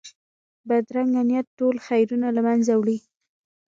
[0.67, 2.97] بدرنګه نیت ټول خیرونه له منځه وړي